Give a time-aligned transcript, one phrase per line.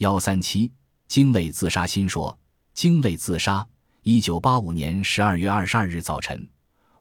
[0.00, 0.72] 幺三七
[1.08, 2.38] 鲸类自杀新说，
[2.72, 3.66] 鲸类自杀。
[4.02, 6.48] 一九八五年十二月二十二日早晨，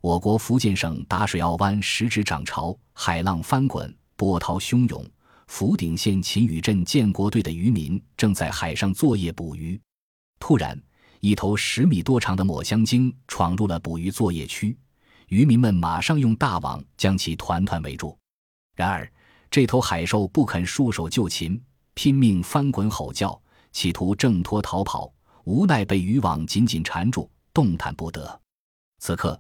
[0.02, 5.10] 我国福建省打水澳湾时值涨潮，海浪翻滚，波涛汹涌。
[5.48, 9.80] 福鼎县秦屿镇建国队的渔民正在海上作业捕鱼，
[10.38, 10.78] 突然，
[11.22, 14.78] 一头十米多长的抹香鲸闯入了捕鱼作业区，
[15.30, 18.20] 渔民们马上用大网将其团团围住。
[18.76, 19.10] 然而，
[19.50, 21.60] 这头海兽不肯束手就擒，
[22.02, 23.38] 拼命翻滚吼叫，
[23.74, 25.12] 企图挣脱逃跑。
[25.44, 28.40] 无奈被渔网紧紧缠住，动弹不得。
[29.00, 29.38] 此刻，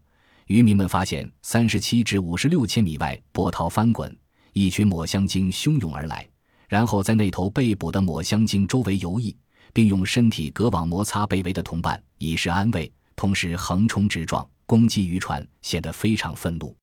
[0.47, 4.13] 渔民们发现三十七至五十六千米外波涛翻滚，
[4.51, 6.27] 一群抹香鲸汹涌而来，
[6.67, 9.33] 然后在那头被捕的抹香鲸周围游弋，
[9.71, 12.91] 并用身体隔网摩擦被围的同伴，以示安慰。
[13.15, 16.75] 同时横冲直撞，攻击渔船，显得非常愤怒。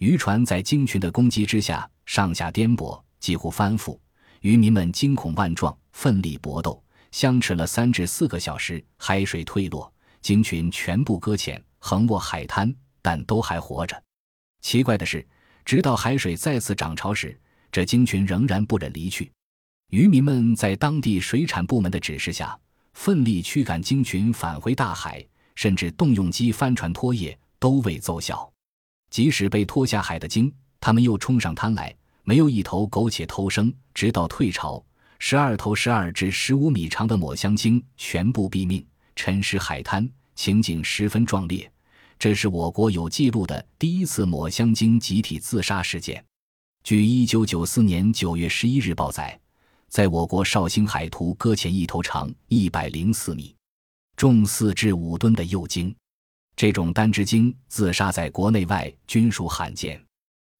[0.00, 3.96] 渔船在鲸群的攻击之下上下颠簸，几乎翻覆。
[4.42, 6.82] 渔民们惊恐万状，奋力搏斗。
[7.12, 14.02] 相持了三至四个小时，海水退落，鲸群全部搁浅，横卧海滩，但都还活着。
[14.60, 15.24] 奇怪的是，
[15.64, 17.38] 直到海水再次涨潮时，
[17.70, 19.30] 这鲸群仍然不忍离去。
[19.90, 22.58] 渔民们在当地水产部门的指示下，
[22.94, 28.50] 奋力驱赶鲸群返回大海，甚至动用机帆船拖曳，都未奏效。
[29.10, 34.84] 即使被拖下海的鲸，他们又冲上滩来，没有一头苟且偷生，直到退潮。
[35.18, 38.84] 十二头十二至十五米长的抹香鲸全部毙命，
[39.14, 41.70] 沉尸海滩，情景十分壮烈。
[42.18, 46.24] 这是我国有记录的第一次抹香鲸集体自杀事件。
[46.84, 49.38] 据一九九四年九月十一日报载，
[49.88, 53.54] 在我国绍兴海图搁浅一头长一百零四米、
[54.16, 55.94] 重四至五吨的幼鲸。
[56.54, 60.00] 这种单只鲸自杀在国内外均属罕见，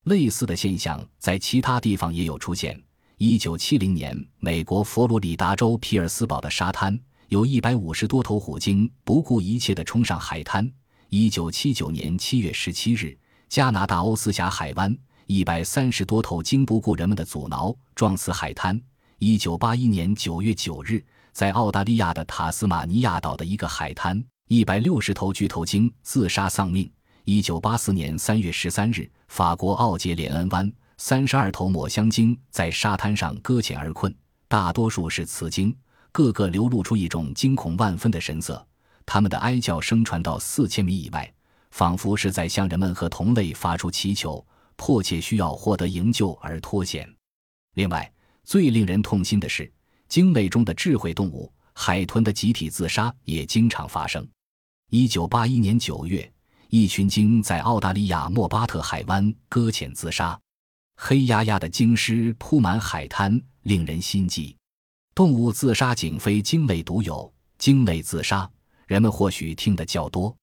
[0.05, 2.81] 类似的现象在其他地方也有出现。
[3.19, 10.69] 一九七零年，美国佛罗里达州皮尔斯堡的沙滩有一百五十多头虎鲸不顾一切地冲上海滩。
[11.09, 13.17] 一九七九年七月十七日，
[13.49, 14.97] 加拿大欧斯峡海湾
[15.27, 18.81] 一百三十多头鲸不顾人们的阻挠撞死海滩。
[19.19, 26.91] 一九八一年九月九日，在澳大利亚的塔斯马尼亚岛的一个海滩，一百六十头巨头鲸自杀丧命。
[27.25, 30.71] 一九八四年三月十三日，法国奥杰连恩湾。
[30.99, 34.13] 三十二头抹香鲸在沙滩上搁浅而困，
[34.49, 35.75] 大多数是雌鲸，
[36.11, 38.65] 个个流露出一种惊恐万分的神色。
[39.07, 41.33] 它们的哀叫声传到四千米以外，
[41.71, 44.45] 仿佛是在向人们和同类发出祈求，
[44.77, 47.09] 迫切需要获得营救而脱险。
[47.75, 48.13] 另外，
[48.45, 49.73] 最令人痛心的是，
[50.09, 54.27] 鲸类中的智慧动物海豚的集体自杀也经常发生。
[54.91, 56.31] 一九八一年九月，
[56.75, 60.41] 一群鲸在澳大利亚莫巴特海湾搁浅自杀。
[60.97, 64.57] 黑压压的鲸尸铺满海滩，令人心悸。
[65.15, 68.51] 动物自杀仅非鲸类独有，鲸类自杀，
[68.87, 70.35] 人们或许听得较多。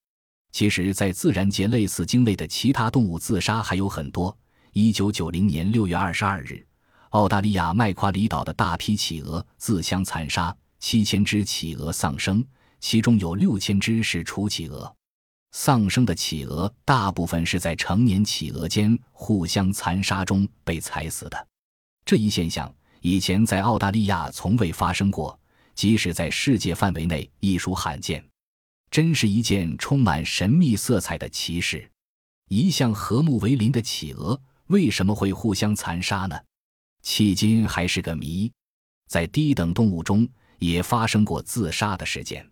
[0.51, 4.38] 其实，在自然界，类似鲸类的其他动物自杀还有很多。
[4.73, 6.63] 一九九零年六月二十二日，
[7.09, 12.45] 澳大利亚麦夸里岛的大批企鹅自相残杀，七千只企鹅丧生，
[12.79, 14.95] 其中有六千只是雏企鹅。
[15.52, 21.48] 丧生的企鹅大部分是在成年企鹅间互相残杀中被踩死的，
[22.06, 25.38] 这一现象以前在澳大利亚从未发生过，
[25.74, 28.24] 即使在世界范围内亦属罕见，
[28.92, 31.90] 真是一件充满神秘色彩的奇事。
[32.50, 36.40] 一向和睦为邻的企鹅为什么会互相残杀呢？
[37.04, 38.52] 迄今还是个谜。
[39.08, 40.30] 在低等动物中
[40.60, 42.48] 也发生过自杀的事件。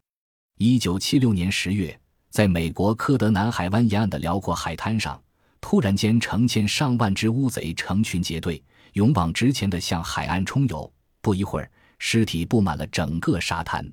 [0.58, 2.00] 一九七六年十月。
[2.30, 5.22] 在美国科德南海湾沿岸的辽阔海滩上，
[5.60, 8.62] 突然间成千上万只乌贼成群结队，
[8.94, 10.92] 勇往直前地向海岸冲游。
[11.22, 13.86] 不一会儿，尸体布满了整个沙滩。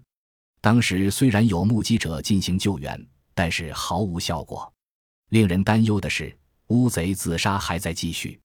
[0.61, 4.71] 当时虽然有目击者进行救援，但是毫无效果。
[5.31, 6.37] 令人担忧的是，
[6.69, 8.39] 乌贼自杀还在继续。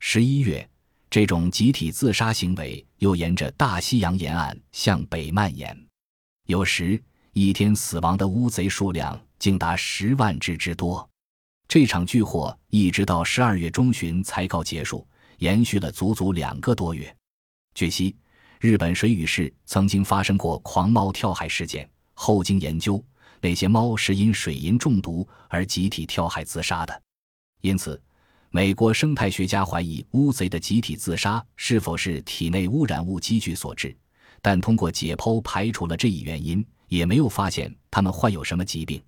[0.00, 0.68] 十一月，
[1.08, 5.76] 这种集体自杀行为又沿着大西洋沿岸向北蔓延，
[6.46, 7.02] 有时
[7.38, 9.20] 一天死亡的乌贼数量。
[9.38, 11.06] 竟达十万只之多，
[11.68, 15.06] 这场巨祸一直到十二月中旬才告结束，
[15.36, 17.14] 延续了足足两个多月。
[17.74, 18.16] 据悉，
[18.58, 23.04] 日本水俣市曾经发生过狂猫跳海事件，后经研究，
[23.42, 27.02] 那些猫是因水银中毒而集体跳海自杀的。
[27.60, 28.02] 因此，
[28.48, 33.94] 美国生态学家怀疑乌贼的集体自杀是否是体内污染物积聚所致，
[34.40, 39.02] 但通过解剖排除了这一原因，也没有发现他们患有什么疾病。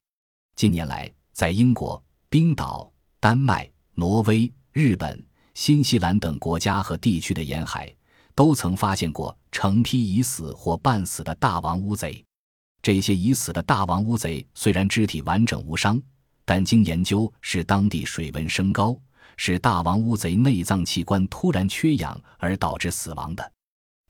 [0.56, 7.94] 近年来，在英国、冰岛、丹麦、挪威、日本、新西兰等国家和地区的沿海，
[8.34, 12.24] 都曾发现过成批已死或半死的大王乌贼。
[12.80, 16.00] 这些已死的大王乌贼虽然肢体完整无伤，
[16.44, 18.96] 但经研究是当地水温升高，
[19.36, 23.52] 使大王乌贼内脏器官突然缺氧而导致死亡的。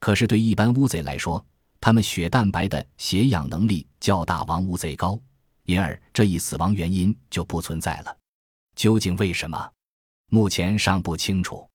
[0.01, 1.45] 可是对一般乌贼来说，
[1.81, 5.19] 它们血蛋白的携氧能力较大王乌贼高，
[5.65, 8.17] 因而这一死亡原因就不存在了。
[8.75, 9.71] 究竟为什么？
[10.31, 11.69] 目前尚不清楚。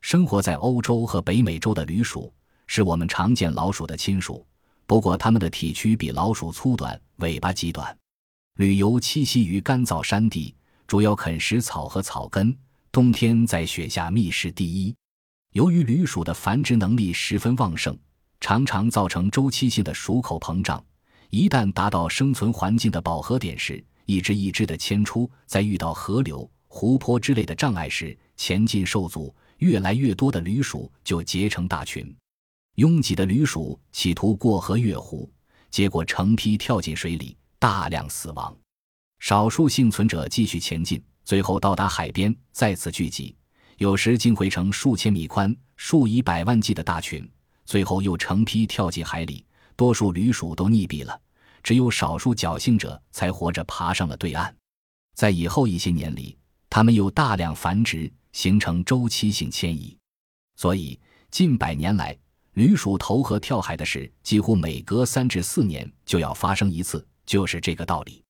[0.00, 2.32] 生活在欧洲和北美洲的旅鼠
[2.66, 4.46] 是我们常见老鼠的亲属，
[4.86, 7.94] 不过它们的体躯比老鼠粗短，尾巴极短。
[8.54, 10.54] 旅游栖息于干燥山地，
[10.86, 12.56] 主要啃食草和草根，
[12.90, 14.94] 冬天在雪下觅食第一。
[15.52, 17.96] 由于旅鼠的繁殖能力十分旺盛，
[18.40, 20.82] 常常造成周期性的鼠口膨胀。
[21.30, 29.34] 一旦达到生存环境的饱和点时，一只一只的迁出，在遇到河流、湖泊之类的障碍时，前进受阻。
[29.58, 32.16] 越来越多的旅鼠就结成大群，
[32.76, 35.30] 拥挤的旅鼠企图过河越湖，
[35.70, 38.56] 结果成批跳进水里，大量死亡。
[39.18, 43.36] 少数幸存者继续前进，最后到达海边，再次聚集，
[43.76, 47.30] 有时竟会成数千米宽、数以百万计的大群，
[47.70, 49.46] 最后又成批跳进海里。
[49.76, 51.16] 多数旅鼠都溺毙了，
[51.62, 54.52] 只有少数侥幸者才活着爬上了对岸。
[55.14, 56.36] 在以后一些年里，
[56.68, 58.12] 它们又大量繁殖。
[58.32, 59.96] 形成周期性迁移，
[60.54, 60.96] 所以
[61.32, 62.16] 近百年来，
[62.52, 68.22] 旅鼠投河跳海的事几乎每隔三至四年就要发生一次，就是这个道理。